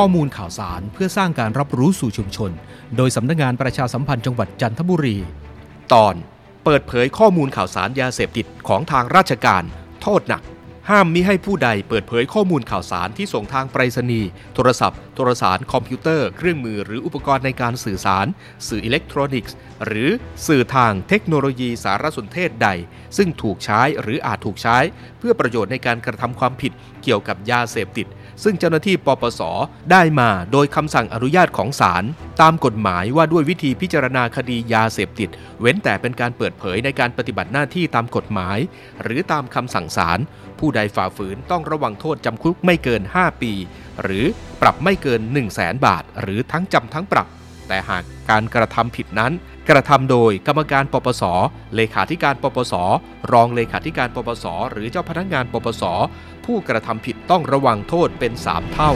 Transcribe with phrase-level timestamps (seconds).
[0.00, 2.50] ข้อมูลข่าวสารเพื่อสร้างการรับรู้สู่ชุมชน
[2.96, 5.16] โดยสำนักงานประชาสัมพันธ์จังหวัดจันทบุรี
[5.92, 6.14] ตอน
[6.64, 9.62] เปิดเผยข้อมูลข่าวสารยาเสพติดของทางราชการ
[10.02, 10.42] โทษหนัก
[10.90, 18.26] ห้ามมิให้ผู้ใดเปิดเผยข้อมูลข่าวสารที่ส่งทางไปรษณีย์โทรศัพท์ โทรสารคอมพิวเตอร์ เครื่องมือหรืออุปกรณ์ในการสื่อสาร
[18.68, 20.10] สื่ออิเล็กทรอนิกส์ หรือ
[20.46, 22.68] สื่อทางเทคโนโลยีสารสนเทศใด
[23.16, 24.78] ซึ่งถูกใช้หรืออาจถูกใช้
[25.18, 26.72] เพื่อประโยชน์ในการกระทำความผิด
[27.02, 28.06] เกี่ยวกับยาเสพติด
[28.42, 29.40] ซึ่งเจ้าหน้าที่ปปส
[29.90, 32.04] ได้มาโดยคำสั่งอนุญาตของศาล
[32.42, 38.58] ตามกฎหมายว่าด้วยวิธีพิจารณาคดียาเสพติด เว้นแต่เป็นการเปิดเผยในการปฏิบัติหน้าที่ตามกฎหมาย
[39.02, 40.18] หรือตามคำสั่งศาล
[40.58, 43.52] ผู้ใดฝ่าฝืนต้องระวังโทษจำคุกไม่เกิน 5 ปี
[44.02, 44.24] หรือ
[44.62, 47.26] ปรับไม่เกิน 1 0 0 0 0แสนบาท หรือทั้งจำทั้งปรับ
[47.68, 49.32] แต่หากการกระทำผิดนั้น
[49.68, 51.22] กระทำโดยกรรมการปปส
[51.76, 52.74] เลขาธิการปปส
[53.32, 55.82] รองเลขาธิการปปส หรือเจ้าพนักงานปปส
[56.44, 58.92] ผู้กระทำผิดต้องระวังโทษเป็น 3 เท่า